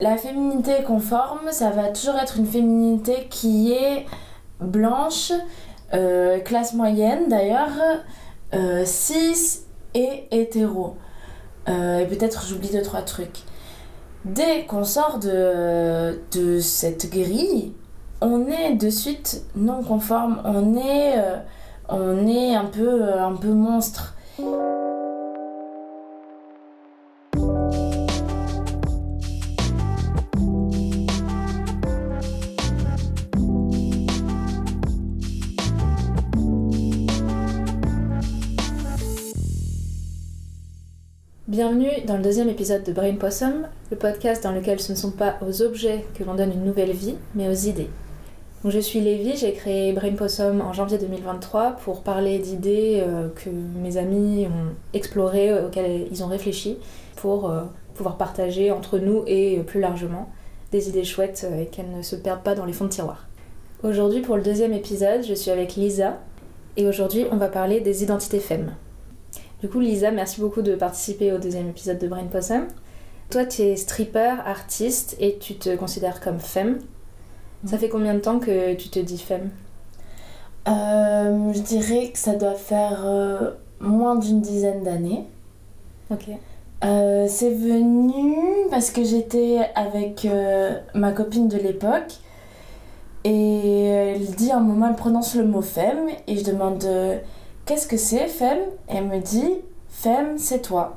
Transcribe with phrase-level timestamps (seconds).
[0.00, 4.06] La féminité conforme, ça va toujours être une féminité qui est
[4.60, 5.32] blanche,
[5.92, 7.72] euh, classe moyenne d'ailleurs,
[8.54, 9.62] euh, cis
[9.94, 10.94] et hétéro.
[11.68, 13.40] Euh, et peut-être j'oublie deux, trois trucs.
[14.24, 17.72] Dès qu'on sort de, cette grille,
[18.20, 21.14] on est de suite non conforme, on est,
[21.88, 24.14] on est un, peu, un peu monstre.
[41.58, 45.10] Bienvenue dans le deuxième épisode de Brain Possum, le podcast dans lequel ce ne sont
[45.10, 47.90] pas aux objets que l'on donne une nouvelle vie, mais aux idées.
[48.62, 53.28] Donc je suis Lévi, j'ai créé Brain Possum en janvier 2023 pour parler d'idées euh,
[53.34, 56.78] que mes amis ont explorées, auxquelles ils ont réfléchi,
[57.16, 57.62] pour euh,
[57.96, 60.30] pouvoir partager entre nous et euh, plus largement
[60.70, 63.26] des idées chouettes et qu'elles ne se perdent pas dans les fonds de tiroir.
[63.82, 66.18] Aujourd'hui pour le deuxième épisode, je suis avec Lisa
[66.76, 68.70] et aujourd'hui on va parler des identités femmes.
[69.60, 72.68] Du coup, Lisa, merci beaucoup de participer au deuxième épisode de Brain Possum.
[73.28, 76.78] Toi, tu es stripper, artiste et tu te considères comme femme.
[77.66, 79.50] Ça fait combien de temps que tu te dis femme?
[80.68, 83.50] Euh, Je dirais que ça doit faire euh,
[83.80, 85.24] moins d'une dizaine d'années.
[86.12, 86.28] Ok.
[86.84, 88.36] Euh, c'est venu
[88.70, 90.24] parce que j'étais avec
[90.94, 92.12] ma copine de l'époque
[93.24, 96.86] et elle dit à un moment, elle prononce le mot femme et je demande
[97.68, 98.58] qu'est-ce que c'est femme?
[98.88, 99.56] Elle me dit
[99.90, 100.96] femme c'est toi.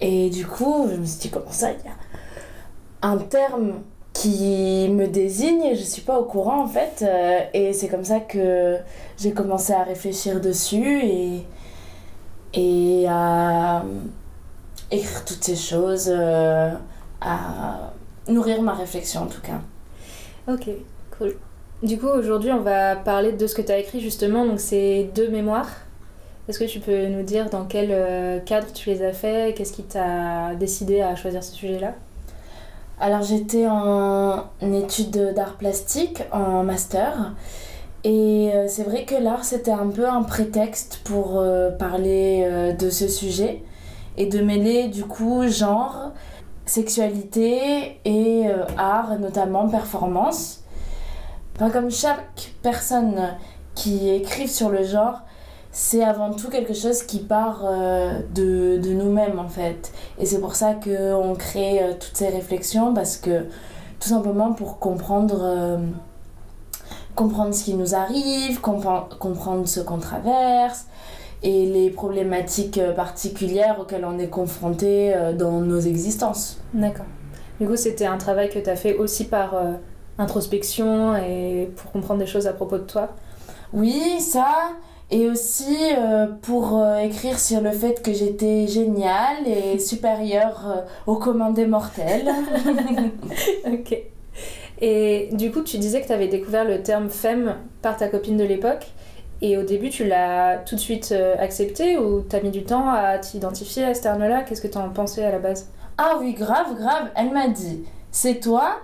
[0.00, 4.88] Et du coup, je me suis dit comment ça, il y a un terme qui
[4.90, 7.02] me désigne et je suis pas au courant en fait.
[7.02, 8.78] Euh, et c'est comme ça que
[9.18, 11.46] j'ai commencé à réfléchir dessus et,
[12.54, 13.84] et à
[14.90, 16.72] écrire toutes ces choses, euh,
[17.20, 17.92] à
[18.26, 19.60] nourrir ma réflexion en tout cas.
[20.52, 20.70] Ok,
[21.16, 21.36] cool.
[21.84, 24.44] Du coup, aujourd'hui, on va parler de ce que tu as écrit justement.
[24.44, 25.68] Donc, c'est deux mémoires
[26.50, 29.72] est-ce que tu peux nous dire dans quel euh, cadre tu les as fait Qu'est-ce
[29.72, 31.94] qui t'a décidé à choisir ce sujet-là?
[32.98, 37.34] Alors j'étais en études d'art plastique, en master.
[38.02, 42.90] Et euh, c'est vrai que l'art, c'était un peu un prétexte pour euh, parler de
[42.90, 43.62] ce sujet
[44.16, 46.10] et de mêler du coup genre,
[46.66, 48.46] sexualité et
[48.76, 50.64] art, notamment performance.
[51.58, 53.36] comme chaque personne
[53.76, 55.20] qui écrive sur le genre,
[55.72, 59.92] c'est avant tout quelque chose qui part euh, de, de nous-mêmes en fait.
[60.18, 63.44] Et c'est pour ça qu'on crée euh, toutes ces réflexions parce que
[64.00, 65.78] tout simplement pour comprendre, euh,
[67.14, 70.86] comprendre ce qui nous arrive, comprendre ce qu'on traverse
[71.42, 76.58] et les problématiques particulières auxquelles on est confronté dans nos existences.
[76.74, 77.06] D'accord.
[77.58, 79.54] Du coup, c'était un travail que tu as fait aussi par
[80.18, 83.08] introspection et pour comprendre des choses à propos de toi?
[83.72, 84.72] Oui, ça
[85.10, 90.80] et aussi euh, pour euh, écrire sur le fait que j'étais géniale et supérieure euh,
[91.06, 92.30] au commun des mortels.
[93.66, 93.98] ok.
[94.80, 98.36] Et du coup, tu disais que tu avais découvert le terme femme par ta copine
[98.36, 98.86] de l'époque.
[99.42, 103.18] Et au début, tu l'as tout de suite accepté ou t'as mis du temps à
[103.18, 105.70] t'identifier à ce terme-là Qu'est-ce que tu en pensais à la base?
[105.96, 107.08] Ah oui, grave, grave.
[107.14, 108.80] Elle m'a dit, c'est toi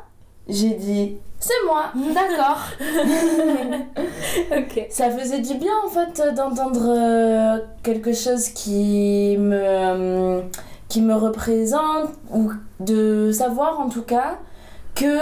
[0.48, 2.62] J'ai dit, c'est moi, d'accord.
[4.56, 4.86] ok.
[4.90, 10.40] Ça faisait du bien en fait d'entendre euh, quelque chose qui me, euh,
[10.88, 14.38] qui me représente ou de savoir en tout cas
[14.94, 15.18] que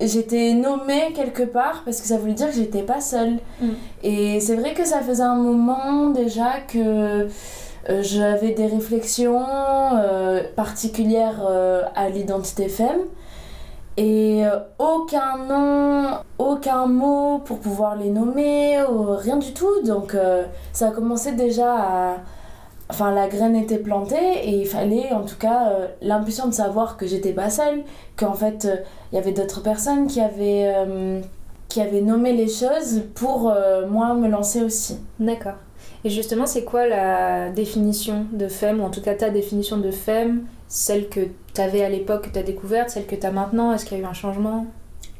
[0.00, 3.38] j'étais nommée quelque part parce que ça voulait dire que j'étais pas seule.
[3.60, 3.68] Mm.
[4.02, 9.46] Et c'est vrai que ça faisait un moment déjà que euh, j'avais des réflexions
[10.56, 11.40] particulières
[11.94, 12.98] à l'identité femme
[13.98, 19.82] et euh, aucun nom, aucun mot pour pouvoir les nommer, rien du tout.
[19.84, 22.16] Donc euh, ça a commencé déjà à...
[22.90, 26.96] Enfin, la graine était plantée et il fallait en tout cas euh, l'impulsion de savoir
[26.96, 27.82] que j'étais pas seule,
[28.16, 28.68] qu'en fait
[29.10, 30.72] il y avait d'autres personnes qui avaient,
[31.68, 33.52] qui avaient nommé les choses pour
[33.90, 35.00] moi me lancer aussi.
[35.18, 35.56] D'accord.
[36.04, 39.90] Et justement, c'est quoi la définition de femme, ou en tout cas ta définition de
[39.90, 41.20] femme celle que
[41.58, 43.98] tu avais à l'époque, que tu as découverte, celle que tu as maintenant Est-ce qu'il
[43.98, 44.66] y a eu un changement?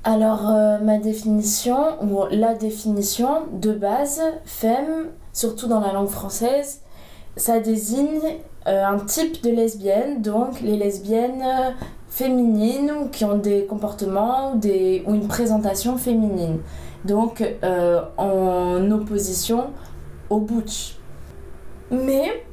[0.05, 6.83] Alors, euh, ma définition, ou la définition de base, femme, surtout dans la langue française,
[7.37, 8.37] ça désigne
[8.69, 11.71] euh, un type de lesbienne, donc les lesbiennes euh,
[12.09, 16.59] féminines qui ont des comportements ou, des, ou une présentation féminine.
[17.05, 17.45] Donc,
[18.17, 19.67] en opposition
[20.31, 20.97] au butch.
[21.93, 22.45] Mais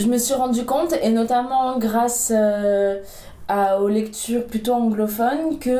[0.00, 3.00] je me suis rendu compte, et notamment grâce euh,
[3.48, 5.78] à, aux lectures plutôt anglophones que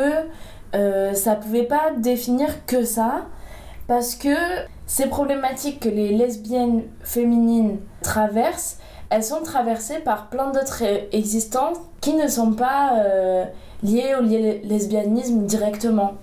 [0.74, 3.26] euh, ça pouvait pas définir que ça,
[3.88, 4.36] parce que
[4.86, 8.78] ces problématiques que les lesbiennes féminines traversent,
[9.08, 13.44] elles sont traversées par plein d'autres existences qui ne sont pas euh,
[13.82, 16.14] liées au lesbianisme directement.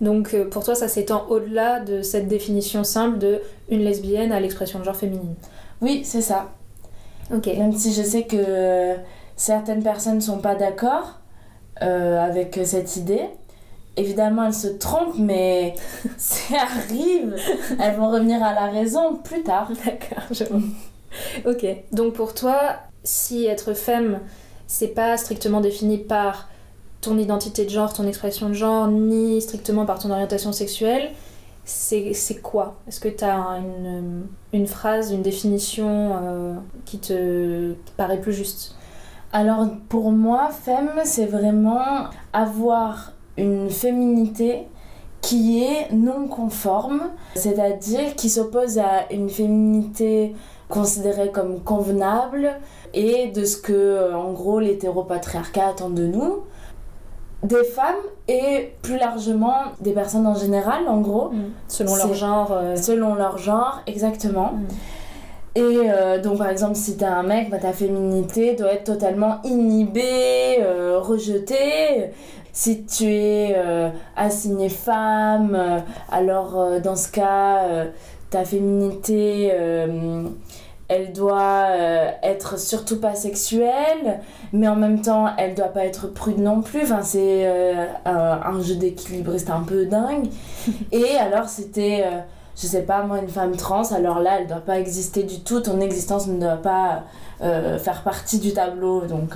[0.00, 4.40] Donc euh, pour toi, ça s'étend au-delà de cette définition simple de une lesbienne à
[4.40, 5.34] l'expression de genre féminine?
[5.80, 6.50] Oui, c'est ça.
[7.30, 8.96] Même si je sais que
[9.36, 11.20] certaines personnes ne sont pas d'accord
[11.82, 13.26] euh, avec cette idée.
[13.96, 15.74] Évidemment, elles se trompent, mais
[16.16, 17.34] ça arrive.
[17.80, 19.70] Elles vont revenir à la raison plus tard.
[19.84, 20.44] D'accord, je
[21.48, 21.66] ok.
[21.92, 24.20] Donc pour toi, si être femme,
[24.66, 26.48] c'est pas strictement défini par
[27.00, 31.10] ton identité de genre, ton expression de genre, ni strictement par ton orientation sexuelle,
[31.66, 32.76] c'est quoi?
[32.86, 36.54] Est-ce que tu as une, une, phrase, une définition euh,
[36.84, 38.76] qui te paraît plus juste?
[39.32, 44.68] Alors pour moi, femme, c'est vraiment avoir une féminité
[45.20, 47.00] qui est non conforme,
[47.34, 50.36] c'est-à-dire qui s'oppose à une féminité
[50.68, 52.60] considérée comme convenable
[52.94, 56.44] et de ce que en gros l'hétéropatriarcat attend de nous
[57.42, 57.94] des femmes
[58.28, 61.30] et plus largement des personnes en général, en gros.
[61.30, 61.44] Mm.
[61.68, 62.52] Selon leur genre.
[62.52, 62.76] Euh.
[62.76, 64.52] Selon leur genre, exactement.
[64.52, 64.66] Mm.
[65.56, 69.40] Et euh, donc, par exemple, si t'es un mec, bah, ta féminité doit être totalement
[69.44, 72.10] inhibée, euh, rejetée.
[72.52, 73.54] Si tu es
[74.16, 77.66] assigné femme, alors dans ce cas,
[78.30, 79.52] ta féminité
[80.88, 84.20] elle doit euh, être surtout pas sexuelle,
[84.52, 86.82] mais en même temps, elle doit pas être prude non plus.
[86.82, 90.28] Enfin, c'est euh, un jeu d'équilibriste un peu dingue.
[90.92, 92.18] Et alors, c'était, euh,
[92.56, 95.60] je sais pas, moi, une femme trans, alors là, elle doit pas exister du tout.
[95.60, 97.04] Ton existence ne doit pas
[97.40, 99.02] faire partie du tableau.
[99.02, 99.34] Donc.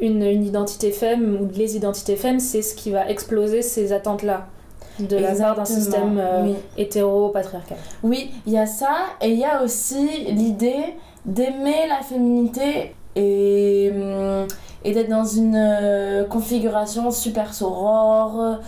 [0.00, 4.48] Une, une identité femme ou les identités femmes, c'est ce qui va exploser ces attentes-là
[4.98, 7.78] de la part d'un système euh, hétéro-patriarcal.
[8.02, 13.90] Oui, il y a ça, et il y a aussi l'idée d'aimer la féminité et,
[13.94, 14.46] hum,
[14.84, 18.58] et d'être dans une euh, configuration super sorore,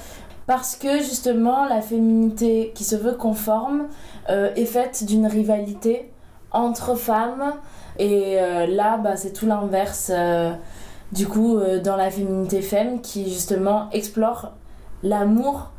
[0.46, 3.86] parce que justement la féminité qui se veut conforme
[4.28, 6.10] euh, est faite d'une rivalité
[6.52, 7.54] entre femmes,
[7.98, 8.36] et
[8.68, 10.10] là, bah, c'est tout l'inverse.
[11.12, 14.52] du coup, dans la féminité femme qui justement explore
[15.04, 15.70] l'amour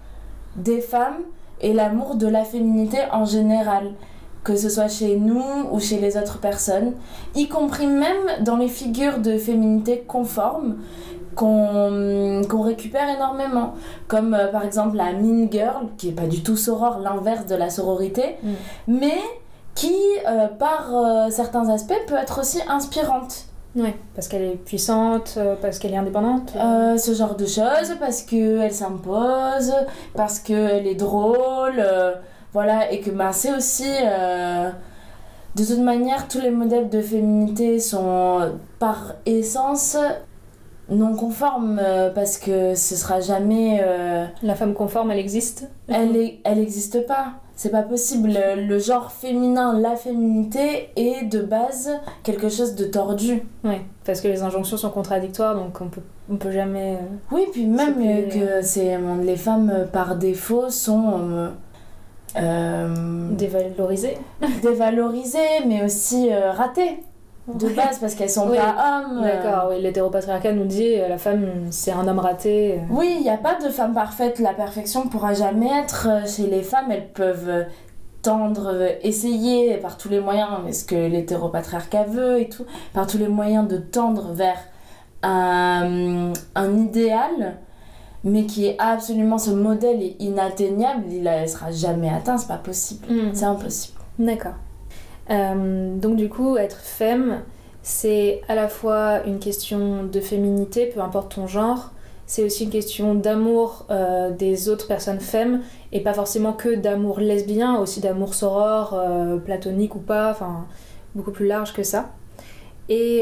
[0.55, 1.21] des femmes
[1.61, 3.91] et l'amour de la féminité en général,
[4.43, 6.93] que ce soit chez nous ou chez les autres personnes,
[7.33, 10.77] y compris même dans les figures de féminité conformes
[11.35, 13.73] qu'on récupère énormément,
[14.07, 17.55] comme euh, par exemple la Mean Girl, qui est pas du tout soror, l'inverse de
[17.55, 18.53] la sororité, mm.
[18.87, 19.19] mais
[19.73, 19.95] qui,
[20.27, 23.47] euh, par euh, certains aspects, peut être aussi inspirante.
[23.75, 26.53] Oui, parce qu'elle est puissante, euh, parce qu'elle est indépendante.
[26.55, 29.73] Euh, Ce genre de choses, parce qu'elle s'impose,
[30.15, 32.13] parce qu'elle est drôle, euh,
[32.53, 33.89] voilà, et que bah, c'est aussi...
[35.55, 39.97] de toute manière, tous les modèles de féminité sont par essence
[40.87, 41.81] non conformes,
[42.13, 43.83] parce que ce sera jamais...
[44.41, 45.69] La femme conforme, elle existe?
[45.89, 46.65] Elle, est, elle
[47.07, 48.33] pas c'est pas possible.
[48.57, 51.91] Le, genre féminin, la féminité est de base
[52.23, 53.43] quelque chose de tordu.
[53.63, 56.95] Oui, parce que les injonctions sont contradictoires, donc on peut, on peut jamais.
[56.95, 57.95] Euh, oui, puis même
[58.29, 61.51] que c'est les femmes euh, par défaut sont.
[62.37, 64.17] Euh, dévalorisées.
[64.61, 66.99] dévalorisées, mais aussi ratées
[67.47, 69.19] de base parce qu'elles sont pas hommes.
[69.19, 69.21] Euh.
[69.21, 72.73] D'accord, oui, l'hétéropatriarcat nous dit euh, la femme c'est un homme raté.
[72.73, 72.77] Euh.
[72.89, 74.39] Oui, il n'y a pas de femme parfaite.
[74.39, 76.91] La perfection pourra jamais être chez les femmes.
[76.91, 77.65] Elles peuvent
[78.23, 78.73] tendre,
[79.03, 83.67] essayer par tous les moyens, ce que l'hétéropatriarcat veut et tout, par tous les moyens
[83.67, 84.57] de tendre vers
[85.21, 87.57] un, un idéal,
[88.23, 91.03] mais qui est absolument ce modèle est inatteignable.
[91.11, 93.05] Il ne sera jamais atteint, c'est pas possible.
[93.07, 93.29] Mm.
[93.33, 93.99] C'est impossible.
[94.17, 94.55] D'accord.
[95.29, 97.41] Euh, donc du coup, être femme,
[97.81, 101.91] c'est à la fois une question de féminité, peu importe ton genre,
[102.27, 107.19] c'est aussi une question d'amour euh, des autres personnes femmes, et pas forcément que d'amour
[107.19, 110.65] lesbien, aussi d'amour soror, euh, platonique ou pas, enfin
[111.13, 112.11] beaucoup plus large que ça.
[112.87, 113.21] Et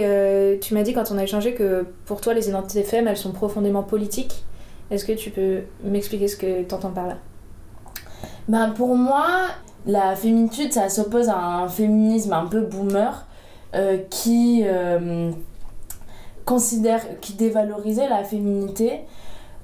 [0.59, 3.31] tu m'as dit quand on a échangé que pour toi les identités femmes, elles sont
[3.31, 4.43] profondément politiques.
[4.91, 7.17] Est-ce que tu peux m'expliquer ce que tu entends par là?
[8.49, 9.27] Ben Pour moi,
[9.85, 13.25] la féminitude, ça s'oppose à un féminisme un peu boomer
[13.75, 15.31] euh, qui euh,
[16.45, 19.01] considère, qui dévalorisait la féminité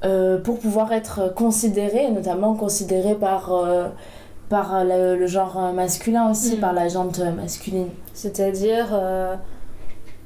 [0.04, 3.52] euh, pour pouvoir être considérée, notamment considérée par,
[4.50, 6.60] par le, genre masculin aussi, mm.
[6.60, 7.90] par la jante masculine.
[8.14, 8.88] C'est-à-dire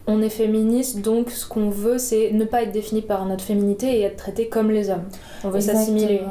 [0.05, 3.99] on est féministe, donc ce qu'on veut, c'est ne pas être défini par notre féminité
[3.99, 5.05] et être traité comme les hommes.
[5.43, 6.21] On veut s'assimiler.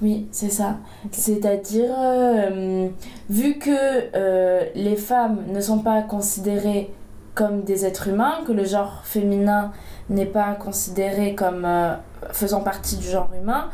[0.00, 0.76] Oui, c'est ça.
[1.10, 2.88] C'est-à-dire, euh,
[3.30, 3.70] vu que
[4.14, 6.90] euh, les femmes ne sont pas considérées
[7.34, 9.72] comme des êtres humains, que le genre féminin
[10.08, 11.94] n'est pas considéré comme euh,
[12.30, 13.68] faisant partie du genre humain,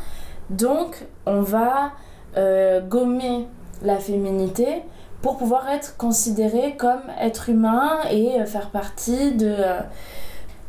[0.49, 1.91] donc on va
[2.89, 3.45] gommer
[3.83, 4.81] la féminité
[5.23, 9.79] pour pouvoir être considéré comme être humain et euh, faire partie de, euh,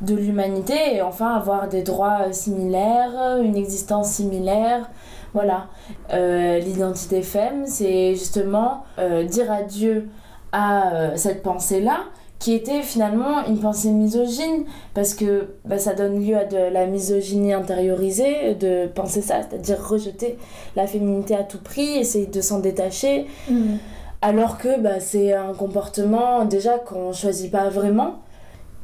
[0.00, 4.88] de l'humanité et enfin avoir des droits euh, similaires, une existence similaire.
[5.34, 5.66] Voilà.
[6.12, 8.84] L'identité femme, c'est justement
[9.26, 10.08] dire adieu
[10.52, 12.04] à cette pensée-là
[12.38, 16.86] qui était finalement une pensée misogyne parce que bah, ça donne lieu à de la
[16.86, 20.38] misogynie intériorisée de penser ça, c'est-à-dire rejeter
[20.76, 23.76] la féminité à tout prix, essayer de s'en détacher, Mm.
[24.24, 28.20] Alors que bah, c'est un comportement déjà qu'on choisit pas vraiment.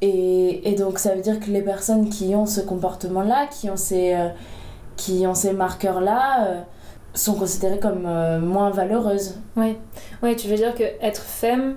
[0.02, 3.76] Et, et donc ça veut dire que les personnes qui ont ce comportement-là, qui ont
[3.76, 4.28] ces, euh,
[4.96, 6.60] qui ont ces marqueurs-là, euh,
[7.14, 9.38] sont considérées comme euh, moins valeureuses.
[9.56, 9.76] Ouais.
[10.22, 11.76] ouais, tu veux dire que être femme,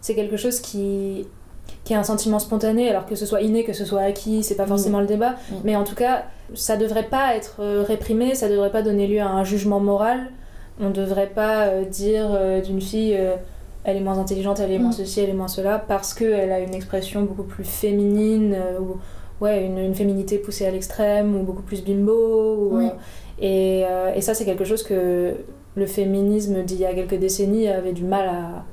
[0.00, 1.26] c'est quelque chose qui
[1.84, 4.56] qui est un sentiment spontané, alors que ce soit inné, que ce soit acquis, c'est
[4.56, 4.68] pas Oui.
[4.68, 5.36] forcément le débat.
[5.50, 5.58] Oui.
[5.64, 6.24] Mais en tout cas,
[6.54, 10.28] ça devrait pas être réprimé, ça devrait pas donner lieu à un jugement moral.
[10.80, 13.34] On devrait pas euh, dire euh, d'une fille, euh,
[13.84, 15.00] elle est moins intelligente, elle est moins Mm.
[15.04, 18.96] ceci, elle est moins cela, parce qu'elle a une expression beaucoup plus féminine, ou
[19.44, 22.12] ouais, une, une féminité poussée à l'extrême, ou beaucoup plus bimbo.
[22.70, 22.88] ou, Oui.
[23.40, 25.32] et, et ça, c'est quelque chose que
[25.74, 28.64] le féminisme d'il y a quelques décennies avait du mal à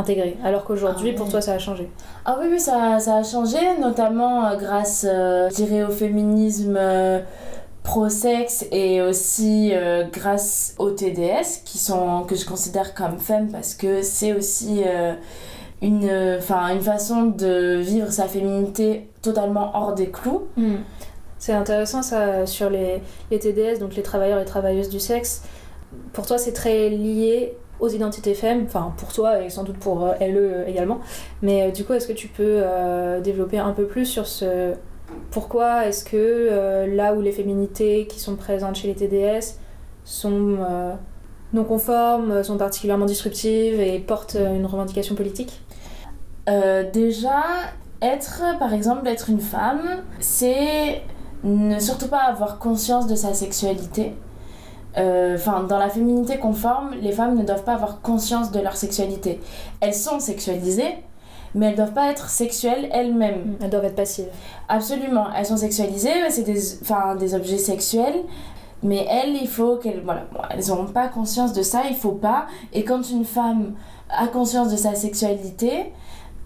[0.00, 0.36] intégrer.
[0.42, 1.88] Alors qu'aujourd'hui, Ah pour toi, ça a changé.
[2.24, 7.20] Ah oui, oui, ça, ça a changé, notamment grâce, euh, je dirais, au féminisme euh,
[7.84, 13.74] pro-sexe et aussi euh, grâce aux TDS, qui sont, que je considère comme femmes parce
[13.74, 15.12] que c'est aussi euh,
[15.82, 20.48] une, une façon de vivre sa féminité totalement hors des clous.
[21.38, 25.42] C'est intéressant ça sur les, les TDS, donc les travailleurs et travailleuses du sexe.
[26.14, 30.06] Pour toi, c'est très lié aux identités femmes, enfin pour toi et sans doute pour
[30.06, 31.00] euh, LE également.
[31.42, 32.62] Mais du coup, est-ce que tu peux
[33.22, 34.72] développer un peu plus sur ce
[35.30, 39.58] pourquoi est-ce que euh, là où les féminités qui sont présentes chez les TDS
[40.04, 40.94] sont euh,
[41.52, 45.60] non conformes, sont particulièrement disruptives et portent euh, une revendication politique?
[46.48, 47.42] Euh, déjà,
[48.02, 51.02] être, par exemple, être une femme, c'est
[51.42, 54.14] ne surtout pas avoir conscience de sa sexualité.
[54.96, 58.76] Euh, Enfin, dans la féminité conforme, les femmes ne doivent pas avoir conscience de leur
[58.76, 59.40] sexualité.
[59.80, 60.94] Elles sont sexualisées,
[61.54, 63.56] mais elles doivent pas être sexuelles elles-mêmes.
[63.60, 64.28] Elles doivent être passives.
[64.68, 68.24] Absolument, elles sont sexualisées, c'est des, enfin, des objets sexuels,
[68.82, 72.12] mais elles, il faut qu'elles, voilà, bon, elles n'ont pas conscience de ça, il faut
[72.12, 72.46] pas.
[72.72, 73.74] Et quand une femme
[74.10, 75.92] a conscience de sa sexualité,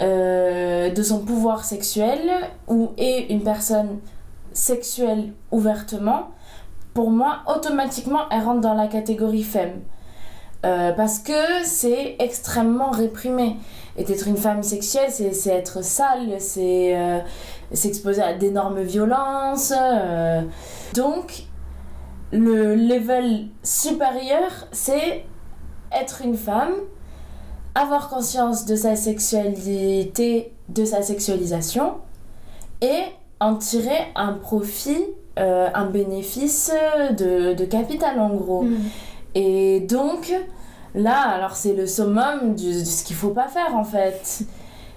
[0.01, 2.21] euh, de son pouvoir sexuel,
[2.69, 3.99] ou est une personne
[4.53, 6.29] sexuelle ouvertement,
[6.95, 9.81] pour moi, automatiquement, elle rentre dans la catégorie femme.
[10.67, 13.57] Euh, parce que c'est extrêmement réprimé.
[13.99, 17.19] Et être une femme sexuelle, c'est c'est être sale, c'est euh,
[17.73, 19.75] s'exposer à d'énormes violences.
[19.77, 20.43] euh.
[20.95, 21.47] Donc,
[22.31, 25.25] le level supérieur, c'est
[25.91, 26.75] être une femme,
[27.75, 31.95] avoir conscience de sa sexualité, de sa sexualisation,
[32.81, 33.03] et
[33.41, 35.05] en tirer un profit,
[35.41, 36.73] euh, un bénéfice
[37.17, 38.65] de, de capital en gros.
[39.35, 40.35] Et donc,
[40.95, 44.41] là, alors c'est le summum de ce qu'il faut pas faire en fait.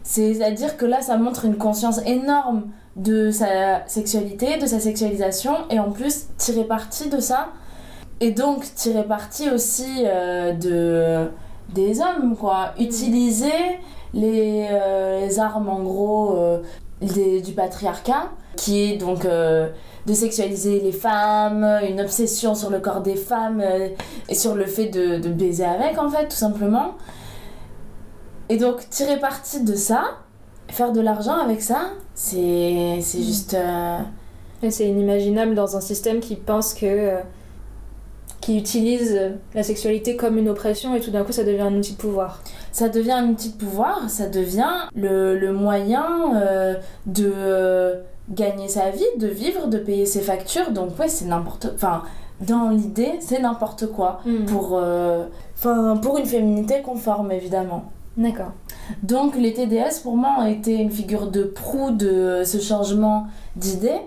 [0.04, 2.64] C'est-à-dire que là, ça montre une conscience énorme
[2.96, 7.50] de sa sexualité, de sa sexualisation, et en plus tirer parti de ça.
[8.20, 11.30] Et donc tirer parti aussi euh, de,
[11.74, 12.74] des hommes, quoi.
[12.80, 13.80] Utiliser
[14.14, 16.60] les, euh, les armes, en gros, euh,
[17.02, 19.70] des- du patriarcat, qui est donc euh,
[20.05, 23.88] de sexualiser les femmes, une obsession sur le corps des femmes, euh,
[24.29, 26.96] et sur le fait de, de baiser avec, en fait, tout simplement.
[28.50, 30.03] Et donc, tirer parti de ça,
[30.70, 33.53] faire de l'argent avec ça, c'est juste...
[33.53, 34.00] euh,
[34.70, 37.15] c'est inimaginable dans un système qui pense que.
[38.41, 39.20] qui utilise
[39.53, 42.41] la sexualité comme une oppression et tout d'un coup ça devient un outil de pouvoir.
[42.72, 47.96] ça devient un outil de pouvoir, ça devient le, le moyen euh, de
[48.32, 50.72] gagner sa vie, de vivre, de payer ses factures.
[50.72, 51.68] Donc ouais, c'est n'importe...
[51.74, 52.04] Enfin,
[52.40, 54.22] dans l'idée, c'est n'importe quoi.
[54.48, 57.92] Pour, euh, enfin, pour une féminité conforme, évidemment.
[58.18, 58.52] D'accord.
[59.04, 64.02] Donc les TDS, pour moi, ont été une figure de proue de ce changement d'idée,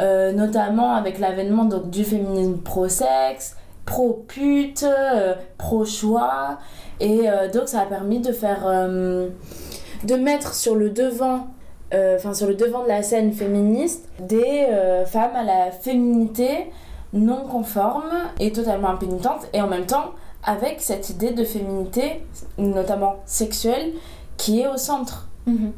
[0.00, 6.58] euh, notamment avec l'avènement donc, du féminisme pro-sexe, pro-pute, euh, pro-choix.
[7.00, 8.66] Et euh, donc ça a permis de faire...
[8.66, 11.46] de mettre sur le devant
[11.92, 14.66] enfin sur le devant de la scène féministe, des
[15.06, 16.70] femmes à la féminité
[17.12, 20.12] non conforme et totalement impénitente et en même temps
[20.44, 22.22] avec cette idée de féminité,
[22.58, 23.92] notamment sexuelle,
[24.36, 25.28] qui est au centre.
[25.46, 25.72] Mhm.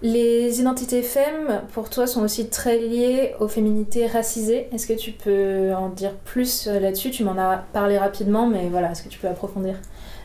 [0.00, 4.68] Les identités femmes, pour toi, sont aussi très liées aux féminités racisées.
[4.72, 7.10] Est-ce que tu peux en dire plus euh, là-dessus?
[7.10, 9.74] Tu m'en as parlé rapidement, mais voilà, est-ce que tu peux approfondir?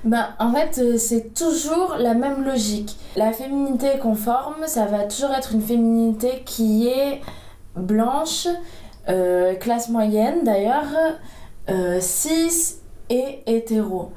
[0.03, 2.97] Ben, en fait, euh, c'est toujours la même logique.
[3.15, 7.21] La féminité conforme, ça va toujours être une féminité qui est
[7.77, 8.47] blanche,
[9.07, 10.91] euh, classe moyenne d'ailleurs,
[11.69, 12.75] euh, cis
[13.09, 14.11] et hétéro.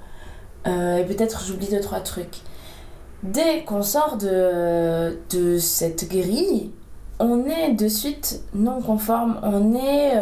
[0.64, 2.38] Et peut-être j'oublie deux, trois trucs.
[3.23, 6.73] Dès qu'on sort de, de cette grille,
[7.21, 10.21] on est de suite non conforme, on est,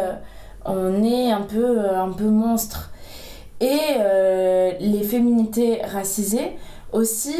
[0.66, 2.90] on est un, peu, un peu monstre.
[3.64, 6.52] Et les féminités racisées
[6.92, 7.34] aussi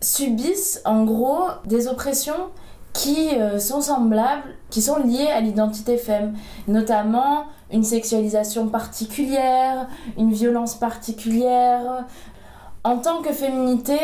[0.00, 2.50] subissent en gros des oppressions
[2.92, 6.34] qui euh, sont semblables, qui sont liées à l'identité femme,
[6.66, 12.06] notamment une sexualisation particulière, une violence particulière.
[12.84, 13.98] En tant que féminité,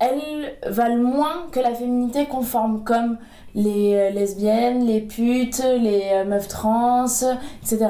[0.00, 3.16] elles valent moins que la féminité conforme, comme
[3.54, 7.06] les euh, lesbiennes, les putes, les euh, meufs trans,
[7.62, 7.86] etc.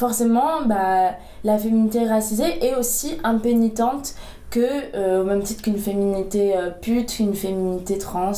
[0.00, 1.10] Forcément, bah,
[1.44, 4.14] la féminité racisée est aussi impénitente
[4.48, 8.32] que, au même titre qu'une féminité pute, une féminité trans.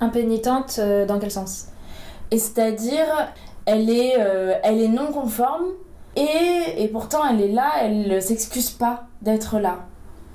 [0.00, 1.68] Impénitente, euh, dans quel sens?
[2.30, 3.32] Et c'est-à-dire,
[3.66, 5.64] elle est, euh, elle est non conforme
[6.14, 9.86] et, et, pourtant elle est là, elle ne s'excuse pas d'être là.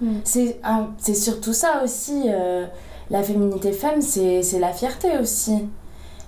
[0.02, 0.20] Hmm.
[0.24, 2.66] C'est surtout ça aussi, euh,
[3.10, 5.68] la féminité femme, c'est la fierté aussi.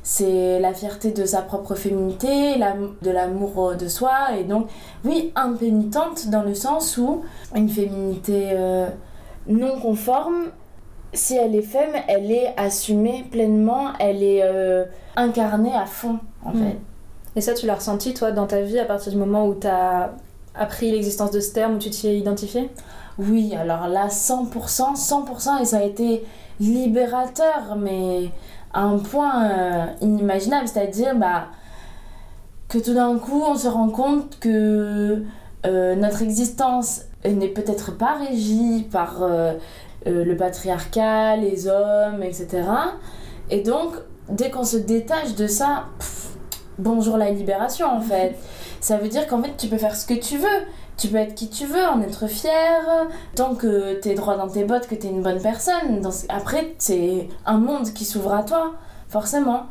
[0.07, 2.59] C'est la fierté de sa propre féminité,
[3.01, 4.67] de l'amour de soi, et donc,
[5.03, 7.23] oui, impénitente dans le sens où
[7.55, 8.55] une féminité
[9.47, 10.51] non conforme
[11.15, 14.85] si elle est femme, elle est assumée pleinement, elle est euh,
[15.15, 16.57] incarnée à fond, en mm.
[16.57, 16.77] fait.
[17.37, 19.67] Et ça, tu l'as ressenti, toi, dans ta vie, à partir du moment où tu
[19.67, 20.13] as
[20.53, 22.69] appris l'existence de ce terme, où tu t'y es identifié
[23.17, 26.23] Oui, alors là, 100%, 100%, et ça a été
[26.59, 28.29] libérateur, mais
[28.81, 31.47] un point euh, inimaginable, c'est-à-dire bah,
[32.67, 35.23] que tout d'un coup, on se rend compte que
[35.65, 39.53] euh, notre existence n'est peut-être pas régie par euh,
[40.05, 42.63] le patriarcat, les hommes, etc.
[43.49, 43.93] Et donc,
[44.29, 45.85] dès qu'on se détache de ça,
[46.77, 48.35] bonjour la libération en fait.
[48.79, 50.61] Ça veut dire qu'en fait, tu peux faire ce que tu veux.
[50.97, 54.63] Tu peux être qui tu veux, en être fier, tant que t'es droit dans tes
[54.63, 56.01] bottes, que t'es une bonne personne.
[56.29, 58.73] Après, c'est un monde qui s'ouvre à toi,
[59.09, 59.65] forcément.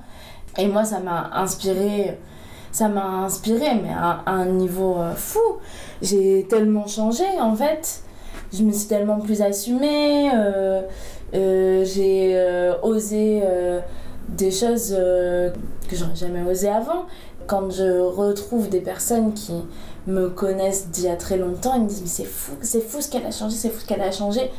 [0.58, 2.18] Et moi, ça m'a inspiré
[2.74, 5.38] ça m'a inspiré, mais à, un niveau euh, fou.
[6.02, 8.02] J'ai tellement changé en fait
[8.52, 10.82] je me suis tellement plus assumée, euh,
[11.34, 12.40] euh, j'ai
[12.82, 13.42] osé
[14.28, 17.06] des choses que j'aurais jamais osé avant.
[17.48, 19.54] Quand je retrouve des personnes qui
[20.06, 23.00] me connaissent d'il y a très longtemps, ils me disent mais c'est fou, c'est fou
[23.00, 24.50] ce qu'elle a changé, c'est fou ce qu'elle a changé.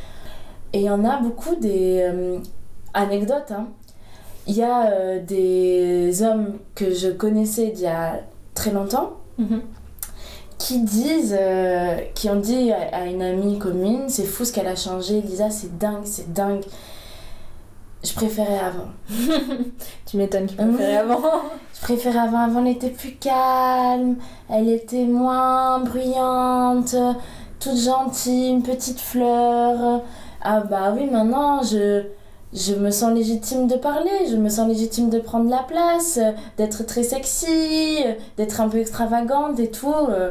[0.72, 2.10] Et il y en a beaucoup des
[2.92, 3.50] anecdotes.
[3.50, 3.68] Hein.
[4.46, 8.20] Il y a des hommes que je connaissais d'il y a
[8.54, 9.14] très longtemps.
[9.40, 9.60] Mm-hmm
[10.58, 14.76] qui disent, euh, qui ont dit à, une amie commune, c'est fou ce qu'elle a
[14.76, 16.64] changé, Lisa, c'est dingue, c'est dingue.
[18.06, 18.90] Je préférais avant.
[20.06, 21.20] tu m'étonnes, tu préférais avant.
[21.74, 24.16] Je préférais avant, avant elle était plus calme,
[24.48, 26.94] elle était moins bruyante,
[27.58, 30.02] toute gentille, une petite fleur.
[30.40, 32.04] Ah bah oui, maintenant je
[32.52, 36.20] je me sens légitime de parler, je me sens légitime de prendre la place,
[36.56, 37.98] d'être très sexy,
[38.36, 39.92] d'être un peu extravagante et tout.
[39.92, 40.30] Euh,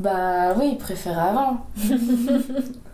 [0.00, 1.58] bah oui, préfère avant.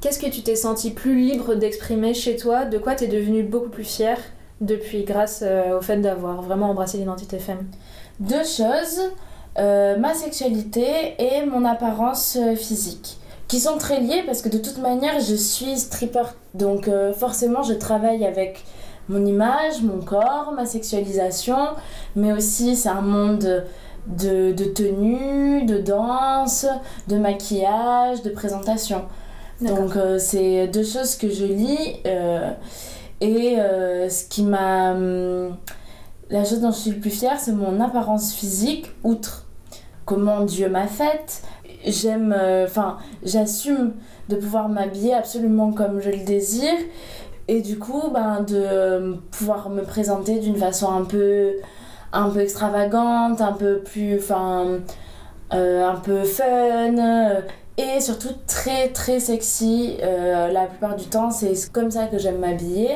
[0.00, 2.64] Qu'est-ce que tu t'es senti plus libre d'exprimer chez toi?
[2.64, 4.18] De quoi t'es devenue beaucoup plus fière
[4.60, 7.66] depuis grâce euh, au fait d'avoir vraiment embrassé l'identité femme?
[8.20, 9.00] Deux choses,
[9.58, 14.78] euh, ma sexualité et mon apparence physique qui sont très liées parce que de toute
[14.78, 16.22] manière je suis stripper.
[16.54, 18.64] Donc euh, forcément je travaille avec
[19.08, 21.70] mon image, mon corps, ma sexualisation
[22.14, 23.64] mais aussi c'est un monde
[24.06, 26.66] de, de tenue, de danse,
[27.08, 29.06] de maquillage, de présentation.
[29.60, 32.52] Donc euh, c'est deux choses que je lis euh,
[33.20, 33.56] et
[34.08, 34.92] ce qui m'a...
[34.92, 35.56] Hum,
[36.30, 39.48] la chose dont je suis le plus fière c'est mon apparence physique outre
[40.08, 41.42] comment Dieu m'a faite,
[41.84, 43.92] j'aime, euh, enfin, j'assume
[44.30, 46.78] de pouvoir m'habiller absolument comme je le désire
[47.46, 51.56] et du coup, ben, de euh, pouvoir me présenter d'une façon un peu,
[52.14, 54.78] un peu extravagante, un peu plus, enfin,
[55.52, 56.94] euh, un peu fun
[57.78, 59.96] et surtout très très sexy.
[60.02, 62.90] la plupart du temps, c'est comme ça que j'aime m'habiller.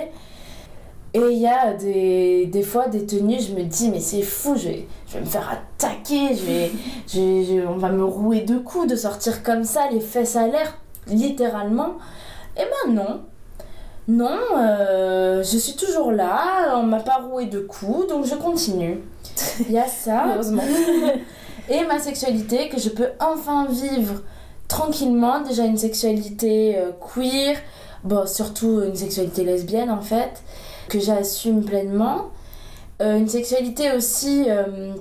[1.15, 4.55] Et il y a des, des fois des tenues, je me dis, mais c'est fou,
[4.57, 6.71] je vais, je vais me faire attaquer, je vais,
[7.07, 10.47] je- je- on va me rouer de coups de sortir comme ça, les fesses à
[10.49, 11.97] l'air, littéralement.
[12.57, 13.21] Et ben non.
[14.09, 19.01] Non, euh, je suis toujours là, on m'a pas roué de coups, donc je continue.
[19.61, 20.25] Il y a ça.
[20.35, 20.65] Heureusement.
[21.69, 24.23] Et ma sexualité, que je peux enfin vivre
[24.73, 25.41] tranquillement.
[25.41, 27.57] Déjà une sexualité euh, queer,
[28.05, 30.43] bon, surtout une sexualité lesbienne en fait,
[30.89, 32.31] que j'assume pleinement.
[33.03, 34.95] Euh, une sexualité aussi euh,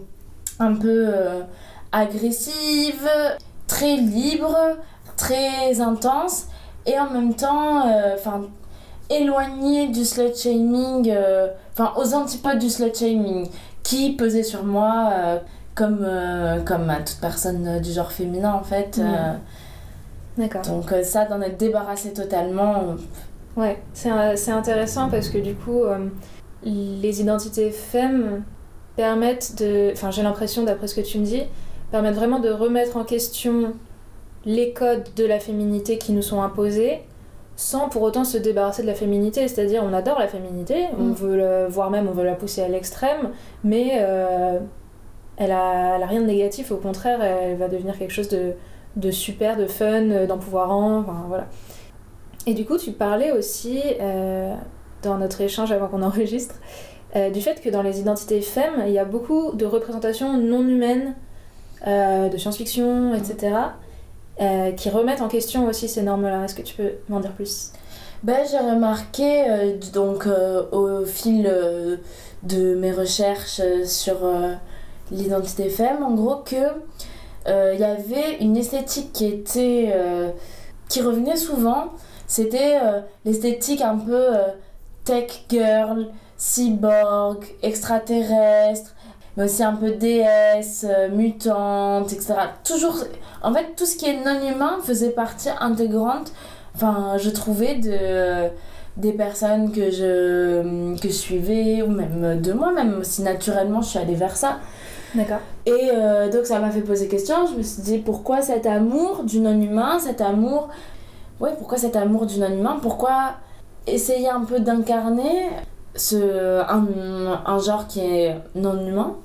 [0.60, 1.42] un peu euh,
[1.92, 3.08] agressive,
[3.68, 4.58] très libre,
[5.16, 6.48] très intense
[6.86, 7.84] et en même temps,
[8.16, 8.48] enfin,
[9.10, 11.14] éloignée du slut shaming,
[11.74, 13.48] enfin, aux antipodes du slut shaming
[13.84, 15.12] qui pesait sur moi.
[15.76, 16.06] comme,
[16.66, 19.00] comme à toute personne du genre féminin en fait.
[20.38, 20.62] D'accord.
[20.62, 22.96] donc euh, ça, d'en être débarrassé totalement.
[23.58, 26.08] Ouais, c'est euh, c'est intéressant parce que du coup, euh,
[26.64, 28.44] les identités femmes
[28.96, 29.92] permettent de.
[29.92, 31.44] Enfin, j'ai l'impression, d'après ce que tu me dis,
[31.92, 33.74] permettent vraiment de remettre en question
[34.46, 37.02] les codes de la féminité qui nous sont imposés
[37.58, 39.48] sans pour autant se débarrasser de la féminité.
[39.48, 41.14] C'est-à-dire, on adore la féminité, on Mm.
[41.14, 43.32] veut le, voire même on veut la pousser à l'extrême,
[43.64, 44.58] mais euh,
[45.38, 48.54] elle, a, elle a rien de négatif, au contraire, elle va devenir quelque chose de,
[48.96, 51.48] de super, de fun, euh, d'empouvoirant, enfin voilà.
[52.48, 54.56] Et du coup, tu parlais aussi, euh,
[55.04, 56.56] dans notre échange avant qu'on enregistre,
[57.16, 60.66] euh, du fait que dans les identités femmes, il y a beaucoup de représentations non
[60.68, 61.16] humaines,
[61.88, 63.56] euh, de science-fiction, etc.,
[64.40, 66.46] euh, qui remettent en question aussi ces normes-là.
[66.46, 67.74] Est-ce que tu peux m'en dire plus?
[68.24, 70.28] Ben, j'ai remarqué donc
[70.72, 71.52] au fil
[72.44, 74.18] de mes recherches sur
[75.12, 76.56] l'identité femme, en gros, que
[77.48, 80.32] il y avait une esthétique qui était euh,
[80.92, 81.94] qui revenait souvent.
[82.28, 84.48] C'était euh, l'esthétique un peu euh,
[85.06, 88.92] tech girl, cyborg, extraterrestre,
[89.36, 92.34] mais aussi un peu déesse, euh, mutante, etc.
[92.64, 92.96] Toujours,
[93.42, 96.32] en fait, tout ce qui est non humain faisait partie intégrante
[96.74, 98.50] enfin je trouvais de
[98.96, 103.90] des personnes que je que je suivais ou même de moi même si naturellement je
[103.90, 104.60] suis allée vers ça
[105.16, 105.40] D'accord.
[105.66, 109.24] et euh, donc ça m'a fait poser question je me suis dit pourquoi cet amour
[109.24, 110.70] du non humain cet amour
[111.40, 113.34] ouais pourquoi cet amour du non humain pourquoi
[113.88, 115.50] essayer un peu d'incarner
[115.96, 116.86] ce un,
[117.46, 119.16] un genre qui est non humain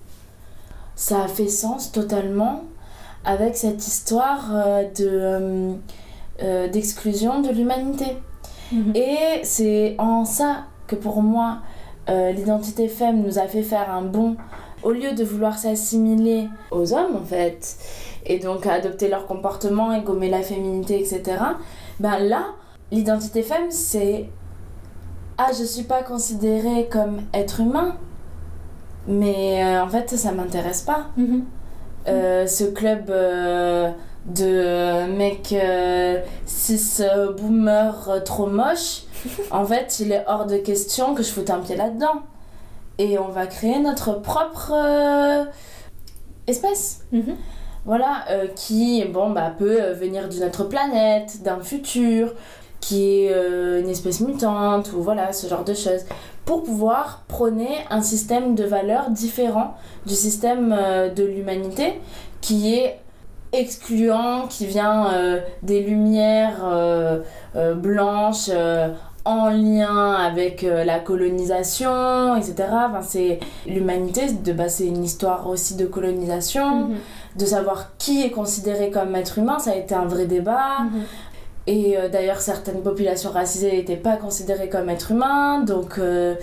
[0.96, 2.62] ça a fait sens totalement
[3.24, 5.76] avec cette histoire euh, de
[6.42, 8.16] euh, d'exclusion de l'humanité.
[8.94, 11.58] Et c'est en ça que pour moi,
[12.08, 14.36] euh, l'identité femme nous a fait faire un bond.
[14.82, 17.76] Au lieu de vouloir s'assimiler aux hommes, en fait,
[18.24, 21.38] et donc adopter leur comportement et gommer la féminité, etc.,
[21.98, 22.46] ben là,
[22.90, 24.28] l'identité femme, c'est
[25.38, 27.96] Ah, je suis pas considérée comme être humain,
[29.06, 31.06] mais euh, en fait, ça m'intéresse pas.
[31.16, 31.44] Mhm.
[32.08, 33.90] Euh, ce club euh,
[34.26, 35.54] de mecs
[36.46, 37.02] cis
[37.36, 39.02] boomers euh, trop moches,
[39.50, 42.22] en fait, il est hors de question que je foute un pied là-dedans.
[42.98, 45.44] Et on va créer notre propre euh,
[46.46, 47.04] espèce.
[47.12, 47.36] Mhm.
[47.84, 52.34] Voilà, euh, qui bon, bah, peut euh, venir d'une autre planète, d'un futur,
[52.80, 56.04] qui est euh, une espèce mutante, ou voilà, ce genre de choses.
[56.44, 59.74] Pour pouvoir prôner un système de valeurs différent
[60.06, 60.76] du système
[61.14, 62.00] de l'humanité,
[62.40, 63.00] qui est
[63.52, 67.20] excluant, qui vient euh, des lumières euh,
[67.54, 68.50] euh, blanches
[69.26, 72.54] en lien avec euh, la colonisation, etc.
[72.70, 76.96] Enfin, c'est l'humanité, de c'est une histoire aussi de colonisation Mhm.
[77.36, 80.80] de savoir qui est considéré comme être humain, ça a été un vrai débat.
[80.84, 81.02] Mhm.
[81.66, 86.36] Et euh, d'ailleurs, certaines populations racisées n'étaient pas considérées comme être humain, donc euh,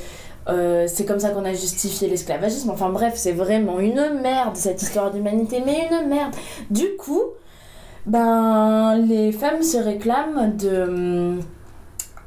[0.49, 2.69] euh, c'est comme ça qu'on a justifié l'esclavagisme.
[2.69, 6.33] Enfin bref, c'est vraiment une merde cette histoire d'humanité, mais une merde.
[6.69, 7.21] Du coup,
[8.05, 11.39] ben les femmes se réclament de hum,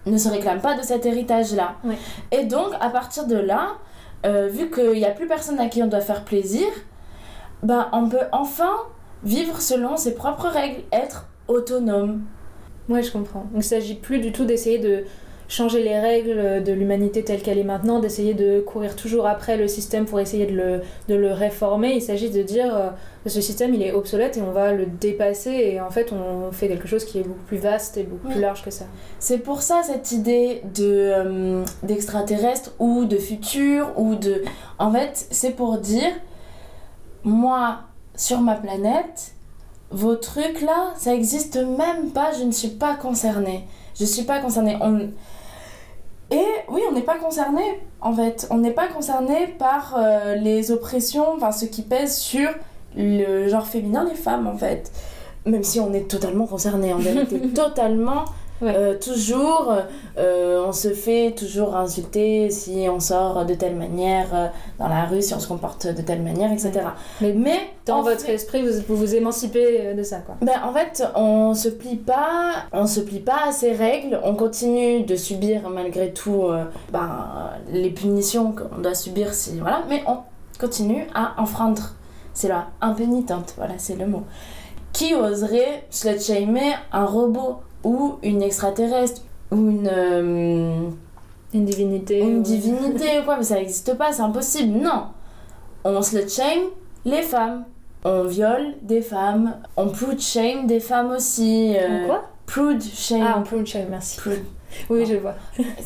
[0.06, 1.76] ne se réclament pas de cet héritage-là.
[1.84, 1.96] Ouais.
[2.32, 3.76] Et donc, à partir de là,
[4.24, 6.66] euh, vu qu'il n'y a plus personne à qui on doit faire plaisir,
[7.62, 8.72] ben on peut enfin
[9.24, 12.22] vivre selon ses propres règles, être autonome.
[12.88, 13.46] Ouais, je comprends.
[13.52, 15.04] Donc il s'agit plus du tout d'essayer de
[15.48, 19.68] changer les règles de l'humanité telle qu'elle est maintenant, d'essayer de courir toujours après le
[19.68, 21.94] système pour essayer de le, de le réformer.
[21.94, 22.90] Il s'agit de dire euh,
[23.24, 26.50] que ce système il est obsolète et on va le dépasser et en fait on
[26.50, 28.86] fait quelque chose qui est beaucoup plus vaste et beaucoup plus large que ça.
[29.18, 34.42] C'est pour ça cette idée de euh, d'extraterrestre ou de futur ou de
[34.78, 36.10] en fait, c'est pour dire
[37.22, 37.80] moi
[38.16, 39.32] sur ma planète
[39.90, 43.64] vos trucs là, ça existe même pas, je ne suis pas concernée.
[43.98, 44.76] Je suis pas concernée.
[44.80, 45.10] On...
[46.30, 47.62] Et oui, on n'est pas concerné
[48.00, 48.46] en fait.
[48.50, 52.48] On n'est pas concerné par euh, les oppressions, enfin ce qui pèse sur
[52.96, 54.90] le genre féminin, les femmes en fait.
[55.44, 58.24] Même si on est totalement concerné en vérité, totalement.
[58.62, 58.72] Ouais.
[58.74, 59.74] Euh, toujours,
[60.18, 64.46] euh, on se fait toujours insulter si on sort de telle manière euh,
[64.78, 66.72] dans la rue, si on se comporte de telle manière, etc.
[67.20, 70.36] Mais Mais Dans votre fait- esprit, vous, vous vous émancipez de ça, quoi.
[70.40, 74.34] ben, en fait, on se plie pas, on se plie pas à ces règles, on
[74.34, 76.44] continue de subir malgré tout
[76.92, 80.18] ben, les punitions qu'on doit subir si voilà, mais on
[80.58, 81.90] continue à enfreindre.
[82.32, 84.22] C'est là, impénitente, voilà, c'est le mot.
[84.92, 87.56] Qui oserait slut-shamer un robot?
[87.86, 89.22] Ou une extraterrestre
[89.52, 90.88] ou une euh,
[91.54, 92.18] Une divinité.
[92.20, 94.76] une ou- divinité ou quoi, mais ça n'existe pas, c'est impossible.
[94.78, 95.04] Non.
[95.84, 96.64] On slut shame
[97.04, 97.64] les femmes.
[98.04, 99.54] On viole des femmes.
[99.76, 101.74] On prude shame des femmes aussi.
[101.76, 102.22] euh, quoi?
[102.46, 103.22] Prude shame.
[103.24, 104.16] Ah, on une chaîne, merci.
[104.18, 104.42] Prude.
[104.90, 105.34] Oui, je vois.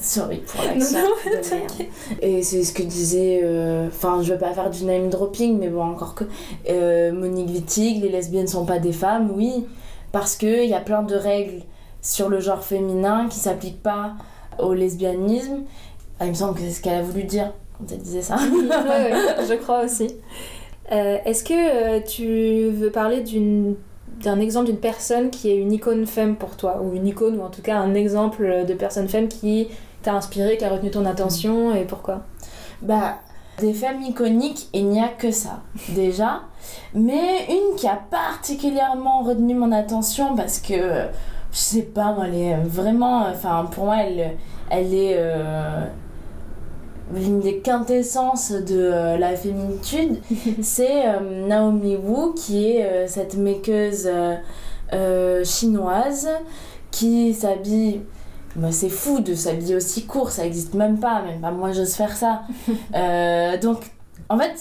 [0.00, 1.88] Sorry pour l'accent merde.
[2.20, 3.40] Et c'est ce que disait.
[3.44, 6.24] euh, Enfin, je veux pas faire du name dropping, mais bon, encore que.
[6.68, 9.66] euh, Monique Wittig, les lesbiennes sont pas des femmes, oui.
[10.10, 11.62] Parce qu'il y a plein de règles
[12.02, 14.14] sur le genre féminin qui s'appliquent pas
[14.58, 15.62] au lesbianisme.
[16.18, 18.36] Ah, il me semble que c'est ce qu'elle a voulu dire quand elle disait ça.
[18.36, 20.08] Ouais, ouais, je crois aussi.
[20.92, 23.76] Euh, Est-ce que euh, tu veux parler d'une
[24.22, 26.82] d'un exemple d'une personne qui est une icône femme pour toi?
[26.82, 29.68] Ou une icône ou en tout cas un exemple de personne femme qui
[30.02, 32.20] t'a inspiré, qui a retenu ton attention et pourquoi?
[32.82, 33.18] Bah,
[33.60, 35.60] des femmes iconiques, il n'y a que ça,
[35.90, 36.42] déjà.
[36.94, 41.06] Mais une qui a particulièrement retenu mon attention parce que,
[41.52, 43.26] je sais pas, moi, elle est vraiment.
[43.28, 44.36] Enfin, pour moi, elle,
[44.70, 45.14] elle est.
[45.18, 45.84] euh,
[47.14, 50.20] une des quintessences de euh, la féminitude,
[50.62, 54.36] c'est euh, Naomi Wu, qui est euh, cette makeuse euh,
[54.92, 56.28] euh, chinoise
[56.92, 58.02] qui s'habille.
[58.56, 61.94] Bah, c'est fou de s'habiller aussi court, ça existe même pas, même pas moi j'ose
[61.94, 62.42] faire ça.
[62.94, 63.78] Euh, donc,
[64.28, 64.54] en fait,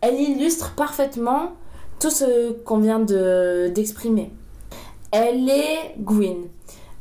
[0.00, 1.50] elle illustre parfaitement
[2.00, 4.32] tout ce qu'on vient de- d'exprimer.
[5.12, 6.48] Elle est Gwyn.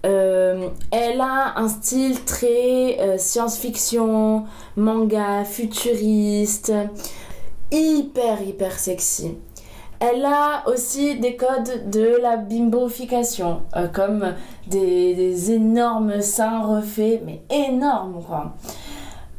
[0.05, 4.43] Euh, elle a un style très euh, science-fiction,
[4.75, 6.73] manga, futuriste,
[7.71, 9.37] hyper hyper sexy.
[10.01, 14.33] Elle a aussi des codes de la bimbofication, euh, comme
[14.67, 18.55] des, des énormes seins refaits, mais énormes quoi.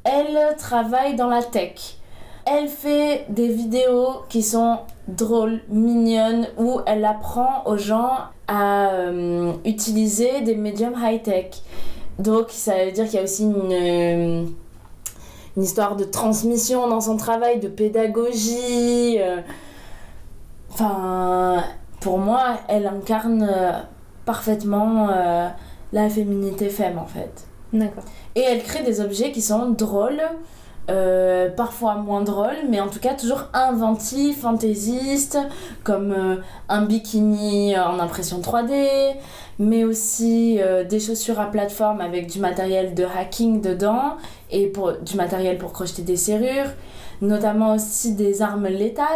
[0.04, 1.98] Elle travaille dans la tech.
[2.46, 8.12] Elle fait des vidéos qui sont drôles, mignonnes, où elle apprend aux gens
[8.48, 11.62] à euh, utiliser des médiums high-tech.
[12.18, 14.44] Donc ça veut dire qu'il y a aussi une, euh,
[15.56, 19.16] une histoire de transmission dans son travail, de pédagogie.
[19.18, 19.40] euh.
[20.70, 21.64] Enfin,
[22.00, 23.48] pour moi, elle incarne
[24.24, 25.48] parfaitement euh,
[25.92, 27.46] la féminité femme en fait.
[27.72, 28.04] D'accord.
[28.34, 30.22] Et elle crée des objets qui sont drôles,
[30.90, 35.38] euh, parfois moins drôles, mais en tout cas toujours inventifs, fantaisistes,
[35.84, 36.36] comme euh,
[36.68, 39.14] un bikini en impression 3D,
[39.60, 44.16] mais aussi euh, des chaussures à plateforme avec du matériel de hacking dedans
[44.50, 46.70] et pour, du matériel pour crocheter des serrures,
[47.20, 49.06] notamment aussi des armes létales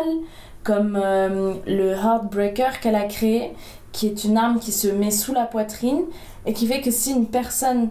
[0.62, 3.52] comme le Heartbreaker qu'elle a créé,
[3.92, 6.02] qui est une arme qui se met sous la poitrine
[6.44, 7.90] et qui fait que si une personne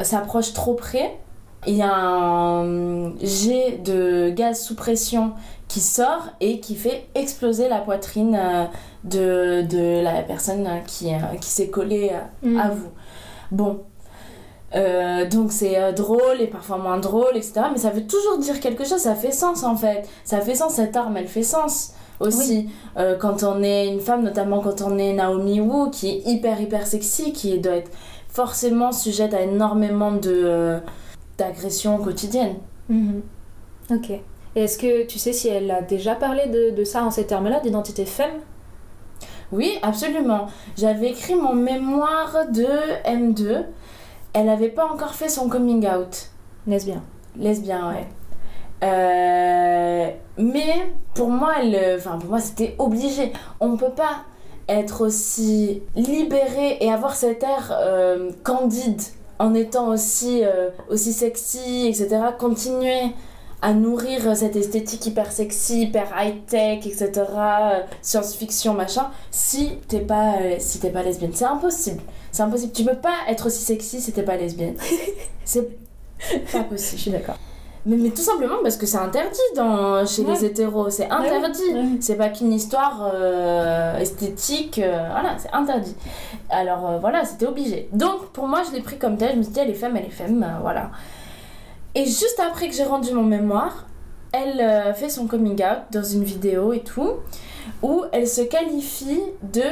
[0.00, 1.18] s'approche trop près,
[1.66, 5.32] il y a un jet de gaz sous pression
[5.68, 8.64] qui sort et qui fait exploser la poitrine euh,
[9.04, 12.58] de, de la personne qui, euh, qui s'est collée euh, Mm.
[12.58, 12.88] à vous.
[13.50, 13.80] Bon.
[14.74, 17.62] Euh, donc c'est euh, drôle et parfois moins drôle, etc.
[17.72, 20.08] Mais ça veut toujours dire quelque chose, ça fait sens en fait.
[20.24, 22.68] Ça fait sens, cette arme, elle fait sens aussi.
[22.96, 26.60] Euh, quand on est une femme, notamment quand on est Naomi Wu, qui est hyper
[26.60, 27.90] hyper sexy, qui doit être
[28.28, 30.80] forcément sujette à énormément de euh,
[31.38, 32.56] d'agressions quotidiennes.
[32.88, 33.22] Mhm.
[33.90, 34.10] Ok.
[34.10, 37.26] Et est-ce que tu sais si elle a déjà parlé de, de ça en ces
[37.26, 38.40] termes-là, d'identité femme?
[39.52, 40.46] Oui, absolument.
[40.76, 42.66] J'avais écrit mon mémoire de
[43.04, 43.64] M2.
[44.32, 46.30] Elle n'avait pas encore fait son coming out.
[46.66, 47.02] Lesbien.
[47.36, 48.06] Lesbien, ouais.
[48.82, 53.32] Euh, mais pour moi, elle, enfin pour moi, c'était obligé.
[53.60, 54.24] On peut pas
[54.68, 59.02] être aussi libéré et avoir cet air euh, candide
[59.38, 62.08] en étant aussi euh, aussi sexy, etc.
[62.38, 63.12] Continuer
[63.62, 67.10] à nourrir cette esthétique hyper sexy, hyper high tech, etc.
[67.16, 69.10] euh, Science-fiction, machin.
[69.30, 72.02] Si t'es pas euh, si t'es pas lesbienne, c'est impossible.
[72.30, 72.72] C'est impossible.
[72.72, 74.76] Tu peux pas être aussi sexy si t'es pas lesbienne.
[75.44, 75.68] c'est
[76.52, 76.96] pas possible.
[76.96, 77.38] Je suis d'accord.
[77.86, 80.32] Mais, mais tout simplement parce que c'est interdit dans, chez Ouais.
[80.34, 81.60] les hétéros, c'est Ouais, interdit.
[81.74, 81.84] ouais.
[82.00, 85.94] C'est pas qu'une histoire euh, esthétique, euh, voilà, c'est interdit.
[86.48, 87.88] Alors euh, voilà, c'était obligé.
[87.92, 89.96] Donc pour moi, je l'ai pris comme tel, je me suis dit, elle est femme,
[89.96, 90.90] elle est femme, voilà.
[91.94, 93.84] Et juste après que j'ai rendu mon mémoire,
[94.32, 97.12] elle fait son coming out dans une vidéo et tout,
[97.82, 99.62] où elle se qualifie de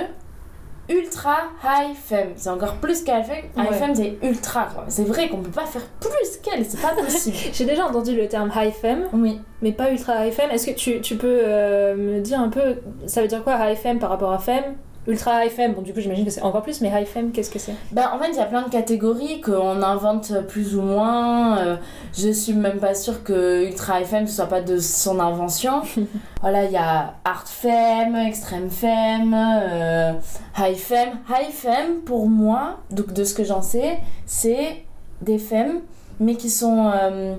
[0.93, 2.29] ultra high femme.
[2.37, 3.37] C'est encore plus qu'high femme.
[3.57, 3.77] High Ouais.
[3.77, 4.69] femme, c'est ultra.
[4.75, 4.85] quoi.
[4.89, 7.37] C'est vrai qu'on peut pas faire plus qu'elle, c'est pas possible.
[7.53, 9.41] J'ai déjà entendu le terme high femme, oui.
[9.63, 10.51] mais pas ultra high femme.
[10.51, 12.77] Est-ce que tu, tu peux euh, me dire un peu,
[13.07, 14.75] ça veut dire quoi high femme par rapport à femme?
[15.09, 17.51] Ultra high femme, bon du coup j'imagine que c'est encore plus, mais high femme, qu'est-ce
[17.51, 17.75] que c'est?
[17.91, 21.59] Bah, en fait, il y a plein de catégories qu'on invente plus ou moins.
[21.59, 21.77] Euh,
[22.17, 25.83] je suis même pas sûre que Ultra FM ce soit pas de son invention.
[26.41, 30.13] voilà, il y a Art Femme, Extreme Femme, euh,
[30.57, 31.19] High Femme.
[31.29, 34.85] High Femme, pour moi, donc de ce que j'en sais, c'est
[35.21, 35.81] des femmes,
[36.21, 37.35] mais qui sont euh,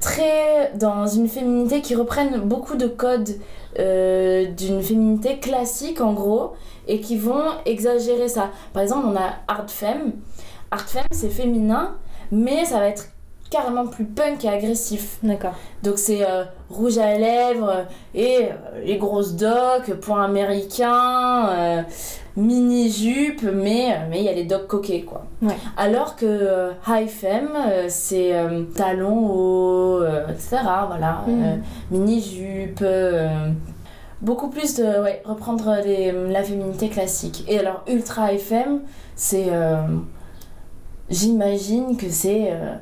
[0.00, 3.30] très dans une féminité qui reprennent beaucoup de codes
[3.78, 6.54] euh, d'une féminité classique en gros
[6.86, 8.50] et qui vont exagérer ça.
[8.72, 10.12] Par exemple, on a Art Femme.
[10.70, 11.94] Art Femme, c'est féminin,
[12.30, 13.08] mais ça va être
[13.50, 15.18] carrément plus punk et agressif.
[15.22, 15.54] D'accord.
[15.82, 21.82] Donc c'est euh, rouge à lèvres et euh, les grosses docks, point américain, euh,
[22.36, 25.26] mini jupe, mais euh, mais il y a les docks coquets quoi.
[25.42, 25.56] Ouais.
[25.76, 30.58] Alors que euh, high femme, euh, c'est euh, talons hauts, euh, etc.
[30.88, 31.56] Voilà, euh,
[31.92, 32.84] mini jupe.
[34.22, 37.44] Euh, beaucoup plus de ouais, reprendre les- la féminité classique.
[37.48, 38.80] Et alors ultra femme,
[39.14, 39.86] c'est euh,
[41.08, 42.74] j'imagine que c'est euh,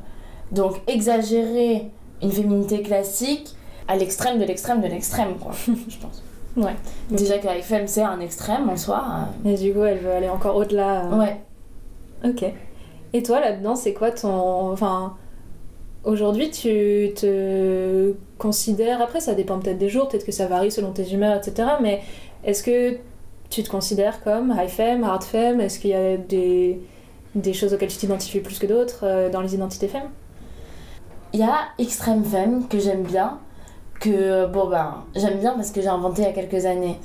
[0.53, 1.91] donc exagérer
[2.23, 3.55] une féminité classique
[3.89, 6.23] à l'extrême de l'extrême de l'extrême, quoi, je pense.
[6.57, 6.75] Ouais.
[7.11, 9.05] Déjà que FM c'est un extrême en soi.
[9.45, 11.05] Et du coup elle veut aller encore au-delà.
[11.07, 11.19] euh, euh.
[11.19, 11.41] Ouais.
[12.25, 12.45] Ok.
[13.13, 14.71] Et toi là-dedans, c'est quoi ton.
[14.73, 15.15] Enfin.
[16.05, 19.01] Aujourd'hui, tu te considères.
[19.01, 21.69] Après, ça dépend peut-être des jours, peut-être que ça varie selon tes humeurs, etc.
[21.81, 22.03] Mais
[22.45, 22.99] est-ce que
[23.49, 25.63] tu te considères comme high femme, hard femme?
[25.63, 26.79] Est-ce qu'il y a des,
[27.35, 30.11] des choses auxquelles tu t'identifies plus que d'autres euh, dans les identités femmes?
[31.33, 33.39] Il y a Extreme Femme que j'aime bien.
[33.99, 36.99] Que bon ben j'aime bien parce que j'ai inventé il y a quelques années.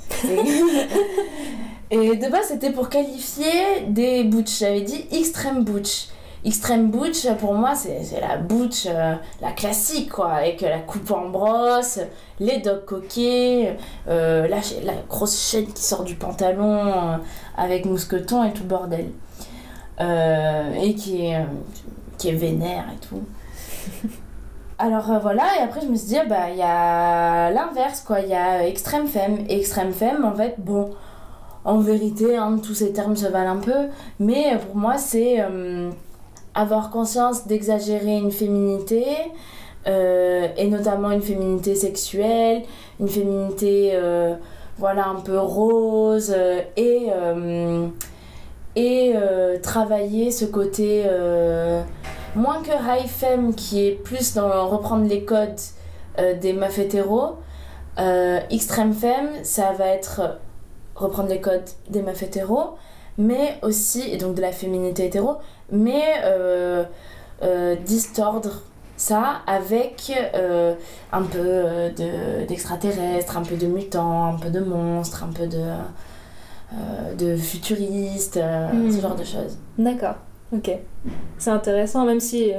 [1.90, 4.58] Et, et de base c'était pour qualifier des butch.
[4.58, 6.08] J'avais dit Extreme Butch.
[6.42, 11.28] Extreme Butch pour moi c'est la butch, euh, la classique quoi, avec la coupe en
[11.28, 12.00] brosse,
[12.38, 13.76] les dogs coquets,
[14.08, 17.16] euh, la, la grosse chaîne qui sort du pantalon euh,
[17.58, 19.10] avec mousqueton et tout le bordel.
[20.00, 21.44] Et qui est,
[22.16, 23.22] qui est vénère et tout.
[24.78, 28.20] Alors voilà, et après je me suis dit, ah, bah il y a l'inverse quoi,
[28.20, 29.40] il y a extrême femme.
[29.50, 30.88] Et extrême femme, en fait, bon,
[31.66, 35.44] en vérité, hein, tous ces termes se valent un peu, mais pour moi c'est
[36.54, 39.04] avoir conscience d'exagérer une féminité,
[39.86, 42.62] euh, et notamment une féminité sexuelle,
[42.98, 44.34] une féminité, euh,
[44.78, 47.88] voilà, un peu rose, euh,
[48.76, 49.14] et,
[49.62, 51.04] travailler ce côté.
[52.34, 55.60] moins que High Femme qui est plus dans reprendre les codes
[56.40, 57.36] des meufs hétéros,
[57.98, 60.38] euh, Extreme Femme ça va être
[60.94, 62.76] reprendre les codes des meufs hétéros,
[63.18, 65.36] mais aussi, et donc de la féminité hétéro,
[65.72, 66.84] mais euh,
[67.42, 68.62] euh, distordre
[68.96, 70.74] ça avec euh,
[71.12, 75.46] un peu euh, de- d'extraterrestres, un peu de mutants, un peu de monstres, un peu
[75.46, 75.58] de,
[76.74, 78.38] euh, de futuristes,
[78.72, 78.92] Mhm.
[78.92, 79.58] ce genre de choses.
[79.78, 80.16] D'accord,
[80.52, 80.70] ok.
[81.38, 82.52] C'est intéressant, même si.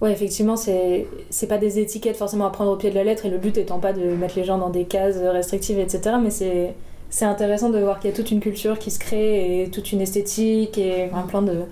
[0.00, 3.26] Ouais, effectivement, c'est c'est pas des étiquettes forcément à prendre au pied de la lettre
[3.26, 6.16] et le but étant pas de mettre les gens dans des cases restrictives, etc.
[6.22, 6.74] Mais c'est
[7.10, 9.90] c'est intéressant de voir qu'il y a toute une culture qui se crée et toute
[9.90, 11.62] une esthétique et un plein de,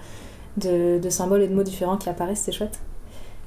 [0.57, 2.79] de, symboles et de mots différents qui apparaissent, c'est chouette.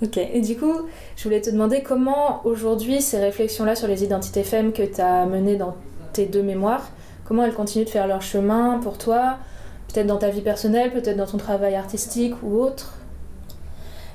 [0.02, 0.74] Ok, et du coup,
[1.18, 5.26] je voulais te demander comment aujourd'hui ces réflexions-là sur les identités femmes que tu as
[5.26, 5.76] menées dans
[6.14, 6.90] tes deux mémoires,
[7.26, 9.38] comment elles continuent de faire leur chemin pour toi,
[9.92, 12.99] peut-être dans ta vie personnelle, peut-être dans ton travail artistique ou autre?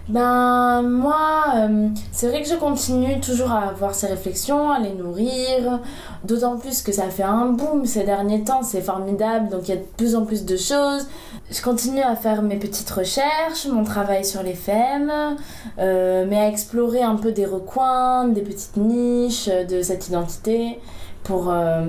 [0.09, 4.93] Ben moi, euh, c'est vrai que je continue toujours à avoir ces réflexions, à les
[4.93, 5.81] nourrir,
[6.25, 9.73] d'autant plus que ça fait un boom ces derniers temps, c'est formidable, donc il y
[9.73, 11.07] a de plus en plus de choses.
[11.51, 15.37] Je continue à faire mes petites recherches, mon travail sur les femmes,
[15.79, 20.81] euh, mais à explorer un peu des recoins, des petites niches de cette identité
[21.23, 21.87] pour euh,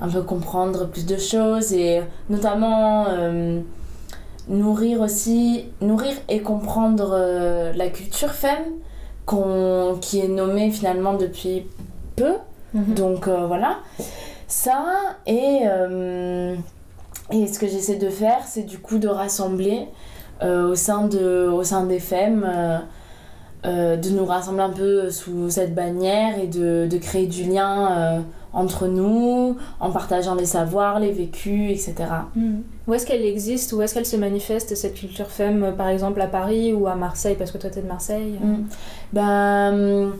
[0.00, 3.06] un peu comprendre plus de choses et notamment...
[4.48, 8.64] nourrir aussi nourrir et comprendre euh, la culture femme
[10.02, 11.66] qui est nommée finalement depuis
[12.16, 12.34] peu.
[12.74, 13.78] Donc euh, voilà.
[14.48, 14.84] Ça
[15.26, 16.54] et euh,
[17.32, 19.88] et ce que j'essaie de faire c'est du coup de rassembler
[20.42, 22.46] au sein de au sein des femmes
[23.64, 28.22] de nous rassembler un peu sous cette bannière et de, de créer du lien
[28.54, 32.08] entre nous, en partageant les savoirs, les vécus, etc.
[32.36, 32.58] Mm.
[32.86, 33.72] Où est-ce qu'elle existe?
[33.72, 37.34] Où est-ce qu'elle se manifeste, cette culture femme, par exemple à Paris ou à Marseille?
[37.36, 38.38] Parce que toi, tu es de Marseille.
[38.40, 38.64] Mm.
[39.12, 40.12] Ben,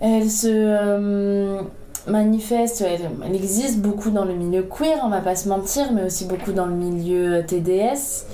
[0.00, 1.62] elle se euh,
[2.06, 6.04] manifeste, elle, elle, existe beaucoup dans le milieu queer, on va pas se mentir, mais
[6.04, 8.26] aussi beaucoup dans le milieu TDS.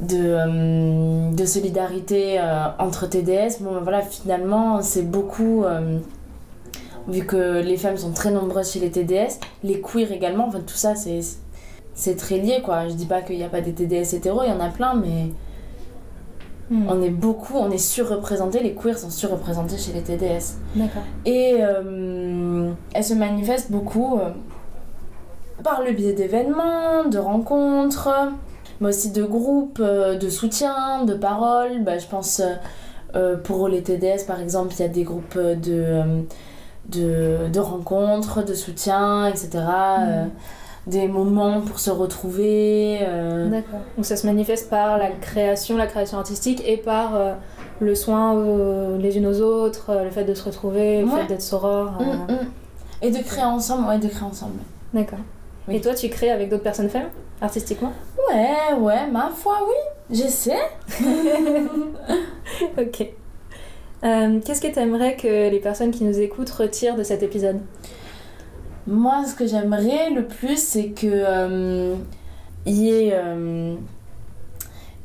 [0.00, 3.60] De, euh, de solidarité euh, entre TDS.
[3.60, 5.64] Bon, ben voilà, finalement, c'est beaucoup
[7.08, 10.74] vu que les femmes sont très nombreuses chez les TDS, les queers également, enfin tout
[10.74, 11.20] ça c'est
[11.94, 12.88] c'est très lié quoi.
[12.88, 14.94] Je dis pas qu'il n'y a pas des TDS hétéros, il y en a plein,
[14.94, 15.32] mais
[16.70, 16.86] hmm.
[16.88, 20.56] on est beaucoup, on est surreprésentés, les queers sont surreprésentés chez les TDS.
[20.74, 21.02] D'accord.
[21.26, 24.30] Et euh, elles se manifestent beaucoup euh,
[25.62, 28.08] par le biais d'événements, de rencontres,
[28.80, 31.82] mais aussi de groupes, euh, de soutien, de paroles.
[31.84, 32.42] Bah, je pense
[33.42, 36.22] pour les TDS par exemple, il y a des groupes de
[36.90, 39.48] de, de rencontres, de soutien, etc.
[39.54, 39.58] Mm.
[39.58, 40.24] Euh,
[40.86, 42.98] des moments pour se retrouver.
[43.02, 43.48] Euh.
[43.48, 43.80] D'accord.
[43.96, 47.34] Donc ça se manifeste par la création, la création artistique et par euh,
[47.80, 48.34] le soin
[48.98, 51.92] les unes aux autres, le fait de se retrouver, le fait d'être soror.
[52.00, 52.38] Mm, mm.
[53.02, 54.60] Et de créer ensemble, ouais, de créer ensemble.
[54.92, 55.20] D'accord.
[55.68, 57.08] Et toi, tu crées avec d'autres personnes femmes,
[57.40, 57.92] artistiquement?
[58.28, 60.16] Ouais, ouais, ma foi, oui.
[60.16, 60.58] J'essaie.
[62.78, 63.12] ok.
[64.02, 67.60] Euh, qu'est-ce que tu aimerais que les personnes qui nous écoutent retirent de cet épisode?
[68.86, 71.94] Moi, ce que j'aimerais le plus, c'est que euh,
[72.64, 73.74] y ait euh,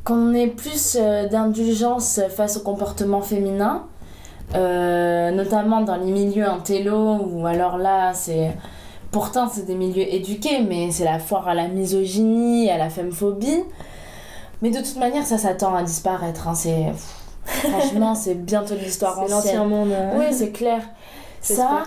[0.03, 0.97] qu'on ait plus
[1.31, 3.83] d'indulgence face au comportement féminin,
[4.53, 8.51] notamment dans les milieux intello, ou alors là, c'est
[9.11, 13.63] pourtant c'est des milieux éduqués, mais c'est la foire à la misogynie, à la femmephobie.
[14.61, 16.47] Mais de toute manière, ça s'attend à disparaître.
[16.47, 16.93] Hein, c'est
[17.45, 19.27] Franchement, c'est bientôt l'histoire ancienne.
[19.41, 19.91] C'est l'ancien monde.
[19.91, 20.17] Euh.
[20.17, 20.81] Oui, c'est clair.
[21.41, 21.83] Ça,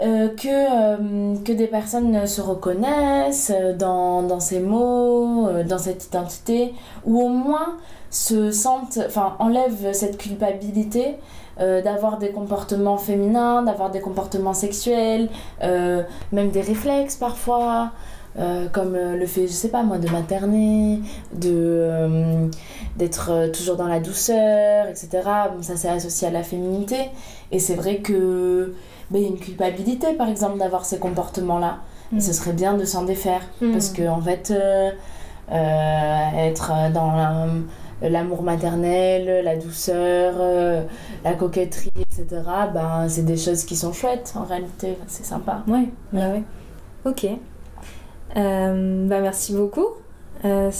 [0.00, 6.74] euh, que, euh, que des personnes se reconnaissent dans, dans ces mots, dans cette identité,
[7.04, 7.76] ou au moins
[8.10, 11.16] se sentent, enfin, enlèvent cette culpabilité
[11.58, 15.28] d'avoir des comportements féminins, d'avoir des comportements sexuels,
[15.60, 17.90] même des réflexes parfois.
[18.38, 21.00] Euh, comme euh, le fait, je sais pas moi, de materner,
[21.34, 22.46] de euh,
[22.96, 25.08] d'être toujours dans la douceur, etc.
[25.54, 27.10] Bon, ça c'est associé à la féminité.
[27.50, 28.74] Et c'est vrai que
[29.10, 31.78] ben, y a une culpabilité, par exemple, d'avoir ces comportements-là.
[32.16, 32.34] Et ce mm.
[32.34, 33.42] serait bien de s'en défaire.
[33.60, 33.72] Mm.
[33.72, 34.52] Parce que, en fait,
[35.50, 37.46] être dans
[38.02, 40.34] l'amour maternel, la douceur,
[41.24, 44.96] la coquetterie, etc., ben, c'est des choses qui sont chouettes en réalité.
[45.06, 45.62] C'est sympa.
[45.68, 46.42] Oui, bah ouais.
[47.04, 47.26] Ok.
[48.36, 49.86] Euh, bah, merci beaucoup.
[50.44, 50.70] Euh,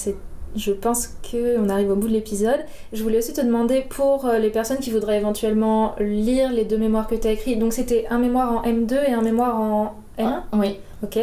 [0.55, 2.61] je pense qu'on arrive au bout de l'épisode.
[2.92, 6.78] Je voulais aussi te demander pour euh, les personnes qui voudraient éventuellement lire les deux
[6.78, 7.57] mémoires que tu as écrits.
[7.57, 10.78] Donc c'était un mémoire en M2 et un mémoire en M1 ah, Oui.
[11.03, 11.18] Ok.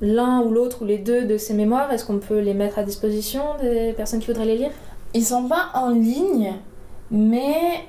[0.00, 2.84] L'un ou l'autre ou les deux de ces mémoires, est-ce qu'on peut les mettre à
[2.84, 4.70] disposition des personnes qui voudraient les lire?
[5.14, 6.52] Ils sont pas en ligne,
[7.10, 7.82] mais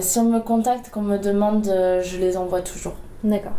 [0.00, 2.94] si on me contacte, qu'on me demande, je les envoie toujours.
[3.22, 3.52] D'accord.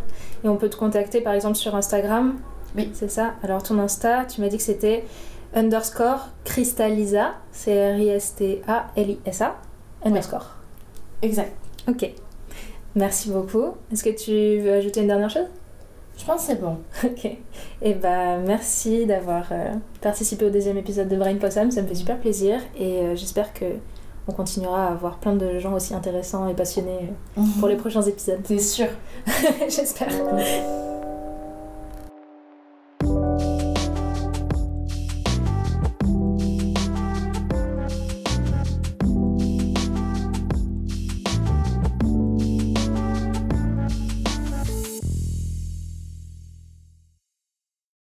[0.44, 2.40] Et on peut te contacter par exemple sur Instagram?
[2.76, 2.90] Oui.
[2.94, 3.34] C'est ça.
[3.44, 5.04] Alors ton Insta, tu m'as dit que c'était
[5.54, 9.56] underscore Crystallisa, c'est R-I-S-T-A-L-I-S-A,
[10.06, 10.56] underscore.
[11.22, 11.54] Exact.
[11.88, 12.10] Ok.
[12.96, 13.74] Merci beaucoup.
[13.92, 15.48] Est-ce que tu veux ajouter une dernière chose?
[16.18, 16.78] Je pense que c'est bon.
[17.04, 17.26] Ok.
[17.26, 17.38] Et
[17.82, 21.88] eh bah ben, merci d'avoir euh, participé au deuxième épisode de Brain Possum, ça me
[21.88, 23.66] fait super plaisir et euh, j'espère que
[24.28, 28.04] on continuera à avoir plein de gens aussi intéressants et passionnés euh, pour les prochains
[28.04, 28.42] épisodes.
[28.46, 28.88] C'est sûr.
[29.68, 30.10] J'espère.